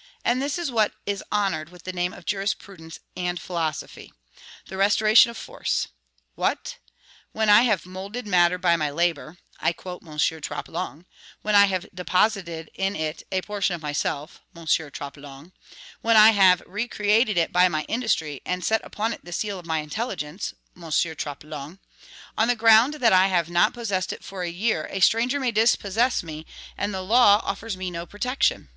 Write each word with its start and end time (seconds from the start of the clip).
'"And 0.24 0.42
this 0.42 0.58
is 0.58 0.68
what 0.68 0.94
is 1.06 1.22
honored 1.30 1.68
with 1.68 1.84
the 1.84 1.92
name 1.92 2.12
of 2.12 2.26
jurisprudence 2.26 2.98
and 3.16 3.38
philosophy, 3.40 4.12
the 4.66 4.76
restoration 4.76 5.30
of 5.30 5.36
force. 5.36 5.86
What! 6.34 6.78
when 7.30 7.48
I 7.48 7.62
have 7.62 7.86
"moulded 7.86 8.26
matter 8.26 8.58
by 8.58 8.74
my 8.74 8.90
labor" 8.90 9.38
[I 9.60 9.72
quote 9.72 10.02
M. 10.04 10.18
Troplong]; 10.18 11.06
when 11.42 11.54
I 11.54 11.66
have 11.66 11.86
"deposited 11.94 12.68
in 12.74 12.96
it 12.96 13.22
a 13.30 13.42
portion 13.42 13.76
of 13.76 13.80
myself" 13.80 14.40
[M. 14.56 14.66
Troplong]; 14.66 15.52
when 16.00 16.16
I 16.16 16.30
have 16.32 16.64
"re 16.66 16.88
created 16.88 17.36
it 17.38 17.52
by 17.52 17.68
my 17.68 17.82
industry, 17.84 18.42
and 18.44 18.64
set 18.64 18.80
upon 18.84 19.12
it 19.12 19.24
the 19.24 19.30
seal 19.32 19.56
of 19.56 19.66
my 19.66 19.78
intelligence" 19.78 20.52
[M. 20.76 20.82
Troplong], 20.90 21.78
on 22.36 22.48
the 22.48 22.56
ground 22.56 22.94
that 22.94 23.12
I 23.12 23.28
have 23.28 23.48
not 23.48 23.72
possessed 23.74 24.12
it 24.12 24.24
for 24.24 24.42
a 24.42 24.50
year, 24.50 24.88
a 24.90 24.98
stranger 24.98 25.38
may 25.38 25.52
dispossess 25.52 26.24
me, 26.24 26.44
and 26.76 26.92
the 26.92 27.02
law 27.02 27.40
offers 27.44 27.76
me 27.76 27.88
no 27.92 28.04
protection! 28.04 28.68